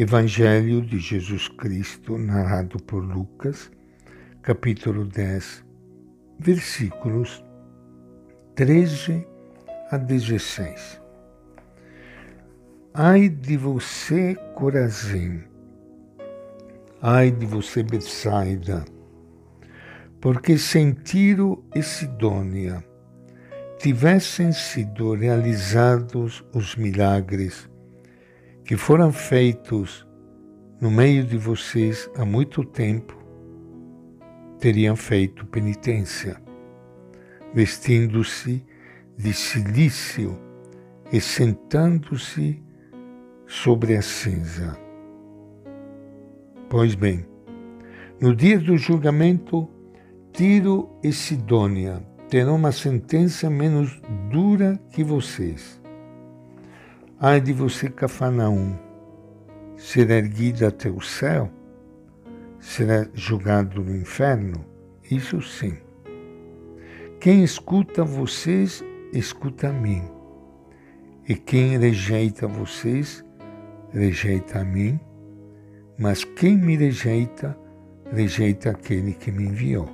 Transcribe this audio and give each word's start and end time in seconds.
Evangelho 0.00 0.80
de 0.80 0.96
Jesus 1.00 1.48
Cristo, 1.48 2.16
narrado 2.16 2.80
por 2.80 3.02
Lucas, 3.02 3.68
capítulo 4.40 5.04
10, 5.04 5.64
versículos 6.38 7.44
13 8.54 9.26
a 9.90 9.96
16. 9.96 11.00
Ai 12.94 13.28
de 13.28 13.56
você, 13.56 14.36
Corazim! 14.54 15.42
Ai 17.02 17.32
de 17.32 17.44
você, 17.44 17.82
Betsaida! 17.82 18.84
Porque 20.20 20.56
sem 20.58 20.92
Tiro 20.92 21.64
e 21.74 21.82
Sidônia 21.82 22.84
tivessem 23.80 24.52
sido 24.52 25.14
realizados 25.14 26.44
os 26.54 26.76
milagres 26.76 27.68
que 28.68 28.76
foram 28.76 29.10
feitos 29.10 30.06
no 30.78 30.90
meio 30.90 31.24
de 31.24 31.38
vocês 31.38 32.06
há 32.14 32.22
muito 32.22 32.62
tempo, 32.62 33.16
teriam 34.58 34.94
feito 34.94 35.46
penitência, 35.46 36.36
vestindo-se 37.54 38.62
de 39.16 39.32
silício 39.32 40.38
e 41.10 41.18
sentando-se 41.18 42.62
sobre 43.46 43.96
a 43.96 44.02
cinza. 44.02 44.78
Pois 46.68 46.94
bem, 46.94 47.24
no 48.20 48.36
dia 48.36 48.58
do 48.58 48.76
julgamento, 48.76 49.66
Tiro 50.30 50.90
e 51.02 51.10
Sidônia 51.10 52.02
terão 52.28 52.56
uma 52.56 52.70
sentença 52.70 53.48
menos 53.48 53.98
dura 54.30 54.78
que 54.92 55.02
vocês. 55.02 55.80
Ai 57.20 57.40
de 57.40 57.52
você, 57.52 57.90
Cafarnaum, 57.90 58.78
ser 59.76 60.08
erguido 60.08 60.64
até 60.64 60.88
o 60.88 61.00
céu, 61.00 61.50
será 62.60 63.08
julgado 63.12 63.82
no 63.82 63.96
inferno? 63.96 64.64
Isso 65.10 65.42
sim. 65.42 65.76
Quem 67.18 67.42
escuta 67.42 68.04
vocês, 68.04 68.84
escuta 69.12 69.70
a 69.70 69.72
mim. 69.72 70.08
E 71.28 71.34
quem 71.34 71.76
rejeita 71.76 72.46
vocês, 72.46 73.24
rejeita 73.90 74.60
a 74.60 74.64
mim. 74.64 75.00
Mas 75.98 76.22
quem 76.22 76.56
me 76.56 76.76
rejeita, 76.76 77.58
rejeita 78.12 78.70
aquele 78.70 79.12
que 79.12 79.32
me 79.32 79.42
enviou. 79.42 79.88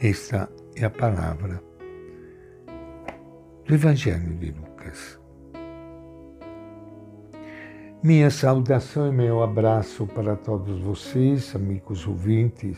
Esta 0.00 0.50
é 0.74 0.86
a 0.86 0.90
palavra 0.90 1.62
do 3.66 3.74
Evangelho 3.74 4.34
de 4.36 4.50
Lucas. 4.52 5.22
Minha 8.04 8.30
saudação 8.30 9.08
e 9.08 9.12
meu 9.12 9.42
abraço 9.42 10.06
para 10.06 10.36
todos 10.36 10.78
vocês, 10.78 11.56
amigos 11.56 12.06
ouvintes, 12.06 12.76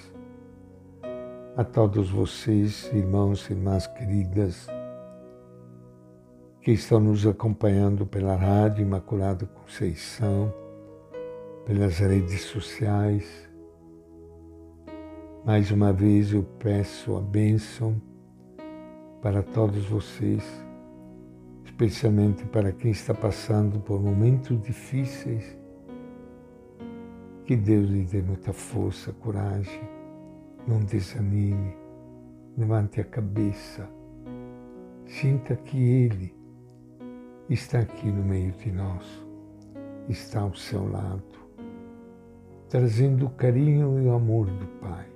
a 1.56 1.64
todos 1.64 2.08
vocês, 2.08 2.88
irmãos 2.94 3.50
e 3.50 3.52
irmãs 3.52 3.88
queridas, 3.88 4.68
que 6.60 6.70
estão 6.70 7.00
nos 7.00 7.26
acompanhando 7.26 8.06
pela 8.06 8.36
Rádio 8.36 8.82
Imaculada 8.82 9.46
Conceição, 9.46 10.54
pelas 11.64 11.98
redes 11.98 12.42
sociais. 12.42 13.50
Mais 15.44 15.72
uma 15.72 15.92
vez 15.92 16.32
eu 16.32 16.44
peço 16.60 17.16
a 17.16 17.20
bênção 17.20 18.00
para 19.20 19.42
todos 19.42 19.86
vocês 19.86 20.65
especialmente 21.76 22.42
para 22.46 22.72
quem 22.72 22.90
está 22.90 23.12
passando 23.12 23.78
por 23.78 24.00
momentos 24.00 24.58
difíceis. 24.62 25.44
Que 27.44 27.54
Deus 27.54 27.90
lhe 27.90 28.02
dê 28.02 28.22
muita 28.22 28.50
força, 28.50 29.12
coragem, 29.12 29.82
não 30.66 30.80
desanime, 30.80 31.76
levante 32.56 32.98
a 32.98 33.04
cabeça, 33.04 33.86
sinta 35.04 35.54
que 35.54 35.76
Ele 35.76 36.34
está 37.50 37.80
aqui 37.80 38.10
no 38.10 38.24
meio 38.24 38.52
de 38.52 38.72
nós, 38.72 39.04
está 40.08 40.40
ao 40.40 40.54
seu 40.54 40.90
lado, 40.90 41.22
trazendo 42.70 43.26
o 43.26 43.30
carinho 43.30 44.00
e 44.00 44.06
o 44.06 44.14
amor 44.14 44.46
do 44.46 44.66
Pai. 44.80 45.06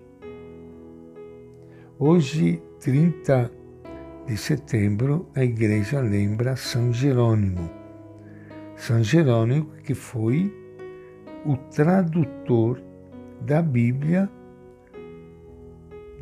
Hoje, 1.98 2.62
30 2.80 3.59
de 4.30 4.36
setembro, 4.36 5.28
a 5.34 5.42
igreja 5.42 6.00
lembra 6.00 6.54
São 6.54 6.92
Jerônimo. 6.92 7.68
São 8.76 9.02
Jerônimo, 9.02 9.72
que 9.82 9.92
foi 9.92 10.54
o 11.44 11.56
tradutor 11.56 12.80
da 13.40 13.60
Bíblia 13.60 14.30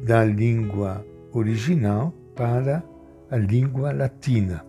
da 0.06 0.24
língua 0.24 1.04
original 1.34 2.14
para 2.34 2.82
a 3.30 3.36
língua 3.36 3.92
latina. 3.92 4.64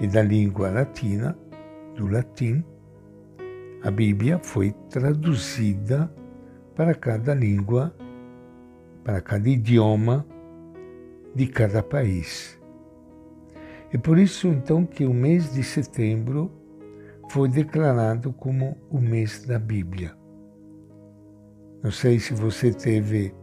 E 0.00 0.08
da 0.08 0.24
língua 0.24 0.68
latina, 0.68 1.38
do 1.94 2.08
latim, 2.08 2.64
a 3.84 3.90
Bíblia 3.92 4.40
foi 4.42 4.74
traduzida 4.90 6.12
para 6.74 6.92
cada 6.92 7.34
língua, 7.34 7.94
para 9.04 9.20
cada 9.20 9.48
idioma 9.48 10.26
de 11.34 11.46
cada 11.46 11.82
país. 11.82 12.58
É 13.92 13.96
por 13.96 14.18
isso 14.18 14.48
então 14.48 14.84
que 14.84 15.06
o 15.06 15.14
mês 15.14 15.52
de 15.54 15.62
setembro 15.62 16.50
foi 17.30 17.48
declarado 17.48 18.32
como 18.32 18.76
o 18.90 19.00
mês 19.00 19.44
da 19.44 19.58
Bíblia. 19.58 20.14
Não 21.82 21.90
sei 21.90 22.18
se 22.18 22.34
você 22.34 22.72
teve 22.72 23.34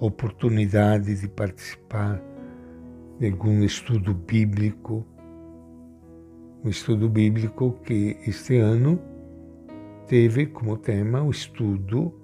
oportunidade 0.00 1.14
de 1.14 1.28
participar 1.28 2.20
de 3.18 3.26
algum 3.26 3.62
estudo 3.62 4.14
bíblico, 4.14 5.06
um 6.64 6.68
estudo 6.68 7.08
bíblico 7.08 7.78
que 7.84 8.16
este 8.26 8.58
ano 8.58 9.00
teve 10.06 10.46
como 10.46 10.76
tema 10.76 11.22
o 11.22 11.30
estudo 11.30 12.14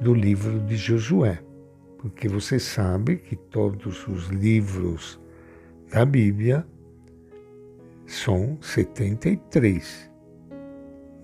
do 0.00 0.12
livro 0.12 0.60
de 0.60 0.76
Josué 0.76 1.45
porque 1.98 2.28
você 2.28 2.58
sabe 2.58 3.16
que 3.16 3.36
todos 3.36 4.06
os 4.08 4.28
livros 4.28 5.20
da 5.90 6.04
Bíblia 6.04 6.66
são 8.06 8.58
73. 8.60 10.10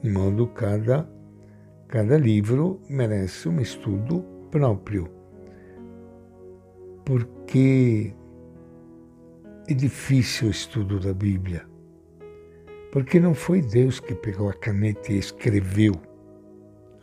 De 0.03 0.11
modo 0.11 0.47
cada 0.49 1.09
cada 1.93 2.16
livro 2.16 2.81
merece 2.88 3.50
um 3.50 3.61
estudo 3.61 4.25
próprio. 4.50 5.11
Porque 7.05 8.15
é 9.69 9.75
difícil 9.75 10.49
o 10.49 10.50
estudo 10.50 10.99
da 10.99 11.12
Bíblia. 11.12 11.66
Porque 12.91 13.21
não 13.21 13.34
foi 13.34 13.61
Deus 13.61 14.00
que 14.00 14.15
pegou 14.15 14.49
a 14.49 14.55
caneta 14.55 15.12
e 15.12 15.19
escreveu 15.19 15.93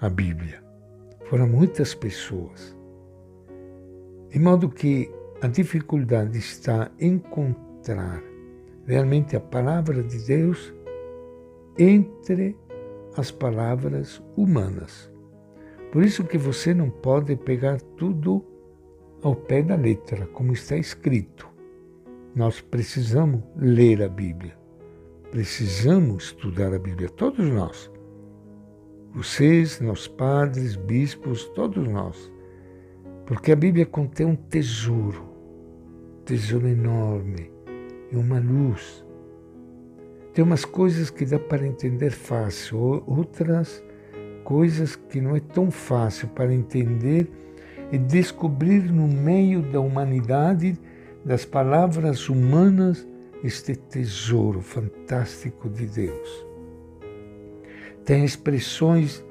a 0.02 0.10
Bíblia. 0.10 0.64
Foram 1.26 1.48
muitas 1.48 1.94
pessoas. 1.94 2.76
De 4.30 4.40
modo 4.40 4.70
que 4.70 5.12
a 5.42 5.48
dificuldade 5.48 6.38
está 6.38 6.92
em 7.00 7.14
encontrar 7.14 8.22
realmente 8.86 9.36
a 9.36 9.40
palavra 9.40 10.04
de 10.04 10.18
Deus 10.26 10.74
entre 11.78 12.58
as 13.16 13.32
palavras 13.32 14.22
humanas. 14.36 15.12
Por 15.92 16.04
isso 16.04 16.24
que 16.24 16.38
você 16.38 16.74
não 16.74 16.90
pode 16.90 17.36
pegar 17.36 17.80
tudo 17.98 18.46
ao 19.24 19.36
pé 19.36 19.62
da 19.62 19.76
letra, 19.76 20.28
como 20.28 20.54
está 20.54 20.78
escrito. 20.78 21.48
Nós 22.36 22.62
precisamos 22.62 23.42
ler 23.58 24.04
a 24.04 24.08
Bíblia. 24.08 24.58
Precisamos 25.32 26.26
estudar 26.26 26.74
a 26.74 26.80
Bíblia, 26.80 27.10
todos 27.10 27.48
nós. 27.50 27.92
Vocês, 29.14 29.82
nossos 29.82 30.08
padres, 30.08 30.76
bispos, 30.76 31.46
todos 31.56 31.88
nós. 31.88 32.32
Porque 33.30 33.52
a 33.52 33.56
Bíblia 33.56 33.86
contém 33.86 34.26
um 34.26 34.36
tesouro, 34.36 35.22
um 35.22 36.24
tesouro 36.26 36.68
enorme 36.68 37.52
e 38.12 38.16
uma 38.16 38.40
luz. 38.40 39.06
Tem 40.34 40.44
umas 40.44 40.66
coisas 40.66 41.12
que 41.12 41.26
dá 41.26 41.38
para 41.38 41.68
entender 41.68 42.10
fácil, 42.10 43.04
outras 43.06 43.84
coisas 44.44 44.96
que 44.96 45.22
não 45.22 45.36
é 45.36 45.40
tão 45.40 45.70
fácil 45.70 46.28
para 46.30 46.52
entender 46.52 47.30
e 47.92 48.00
descobrir 48.00 48.92
no 48.92 49.08
meio 49.08 49.62
da 49.62 49.80
humanidade, 49.80 50.76
das 51.24 51.46
palavras 51.46 52.30
humanas, 52.30 53.08
este 53.44 53.76
tesouro 53.76 54.60
fantástico 54.60 55.70
de 55.70 55.86
Deus. 55.86 56.48
Tem 58.04 58.26
expressões 58.26 59.24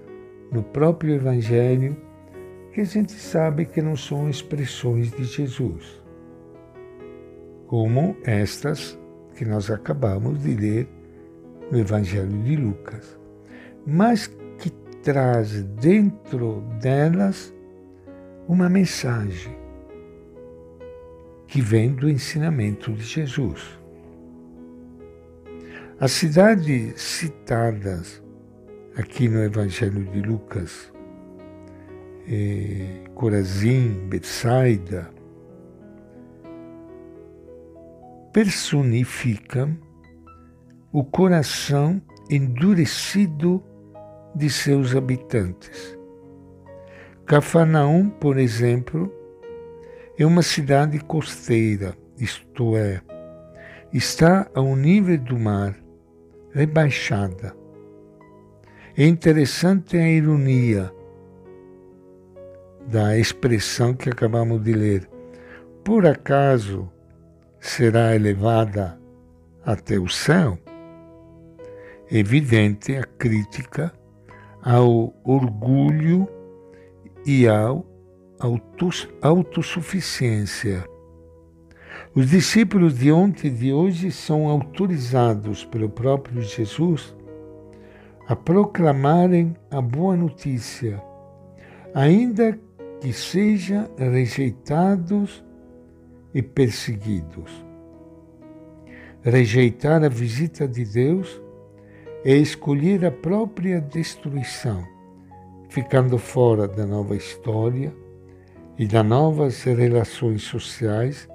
no 0.53 0.63
próprio 0.63 1.17
Evangelho 1.17 1.97
que 2.79 2.83
a 2.83 2.85
gente 2.85 3.13
sabe 3.15 3.65
que 3.65 3.83
não 3.83 3.97
são 3.97 4.31
expressões 4.31 5.11
de 5.11 5.25
Jesus, 5.25 6.01
como 7.67 8.17
estas 8.23 8.97
que 9.35 9.45
nós 9.45 9.69
acabamos 9.69 10.41
de 10.45 10.55
ler 10.55 10.89
no 11.73 11.79
Evangelho 11.81 12.41
de 12.45 12.55
Lucas. 12.55 13.19
mas 13.85 14.29
que 14.59 14.71
traz 15.03 15.65
dentro 15.81 16.63
delas 16.81 17.53
uma 18.47 18.69
mensagem 18.69 19.59
que 21.49 21.61
vem 21.61 21.93
do 21.93 22.09
ensinamento 22.09 22.93
de 22.93 23.03
Jesus. 23.03 23.77
As 25.99 26.13
cidades 26.13 27.01
citadas 27.03 28.23
aqui 28.97 29.29
no 29.29 29.43
Evangelho 29.43 30.05
de 30.05 30.21
Lucas, 30.21 30.93
eh, 32.31 33.05
Corazim, 33.15 34.07
Betsaida, 34.09 35.11
personificam 38.33 39.77
o 40.93 41.03
coração 41.03 42.03
endurecido 42.31 43.63
de 44.35 44.51
seus 44.51 44.95
habitantes. 44.95 45.99
Cafarnaum, 47.25 48.11
por 48.11 48.39
exemplo, 48.39 49.13
é 50.19 50.27
uma 50.27 50.43
cidade 50.43 50.99
costeira, 50.99 51.97
isto 52.19 52.77
é, 52.77 53.01
está 53.93 54.51
ao 54.55 54.77
nível 54.77 55.19
do 55.19 55.39
mar, 55.39 55.75
rebaixada. 56.53 57.57
É 58.97 59.07
interessante 59.07 59.97
a 59.97 60.09
ironia 60.09 60.93
da 62.91 63.19
expressão 63.19 63.93
que 63.93 64.09
acabamos 64.09 64.63
de 64.63 64.73
ler. 64.73 65.09
Por 65.85 66.07
acaso 66.07 66.91
será 67.61 68.15
elevada 68.15 68.99
até 69.65 69.99
o 69.99 70.09
céu? 70.09 70.59
Evidente 72.11 72.97
a 72.97 73.05
crítica 73.05 73.93
ao 74.63 75.15
orgulho 75.23 76.27
e 77.27 77.47
ao 77.47 77.85
autossuficiência. 79.21 80.83
Os 82.15 82.31
discípulos 82.31 82.99
de 82.99 83.13
ontem 83.13 83.49
e 83.49 83.51
de 83.51 83.71
hoje 83.73 84.11
são 84.11 84.49
autorizados 84.49 85.63
pelo 85.65 85.91
próprio 85.91 86.41
Jesus 86.41 87.15
a 88.27 88.35
proclamarem 88.35 89.55
a 89.71 89.81
boa 89.81 90.17
notícia, 90.17 91.03
ainda 91.95 92.59
que 93.01 93.13
sejam 93.13 93.89
rejeitados 93.97 95.45
e 96.35 96.43
perseguidos. 96.43 97.65
Rejeitar 99.23 100.03
a 100.03 100.09
visita 100.09 100.67
de 100.67 100.85
Deus 100.85 101.41
é 102.25 102.35
escolher 102.35 103.05
a 103.05 103.11
própria 103.11 103.81
destruição, 103.81 104.85
ficando 105.69 106.19
fora 106.19 106.67
da 106.67 106.87
nova 106.87 107.17
história 107.17 107.95
e 108.79 108.87
das 108.87 109.05
novas 109.05 109.63
relações 109.63 110.43
sociais 110.43 111.29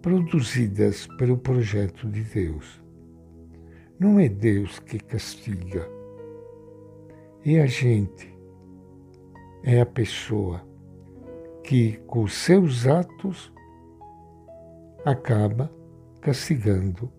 produzidas 0.00 1.06
pelo 1.18 1.36
projeto 1.36 2.08
de 2.08 2.22
Deus. 2.22 2.82
Não 3.98 4.18
é 4.20 4.28
Deus 4.28 4.78
que 4.78 4.98
castiga, 4.98 5.88
é 7.44 7.60
a 7.60 7.66
gente, 7.66 8.34
é 9.64 9.80
a 9.80 9.86
pessoa 9.86 10.62
que, 11.66 11.96
com 12.06 12.28
seus 12.28 12.86
atos, 12.86 13.52
acaba 15.04 15.68
castigando 16.20 17.12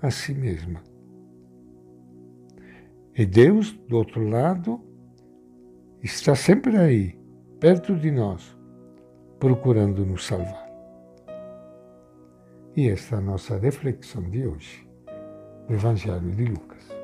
a 0.00 0.08
si 0.08 0.32
mesma. 0.32 0.80
E 3.16 3.26
Deus, 3.26 3.72
do 3.88 3.96
outro 3.96 4.26
lado, 4.28 4.80
está 6.00 6.36
sempre 6.36 6.76
aí, 6.76 7.18
perto 7.58 7.96
de 7.96 8.12
nós, 8.12 8.56
procurando 9.40 10.06
nos 10.06 10.26
salvar. 10.26 10.70
E 12.76 12.88
esta 12.88 13.16
é 13.16 13.18
a 13.18 13.22
nossa 13.22 13.58
reflexão 13.58 14.22
de 14.30 14.46
hoje, 14.46 14.88
do 15.66 15.74
Evangelho 15.74 16.30
de 16.30 16.44
Lucas. 16.44 17.01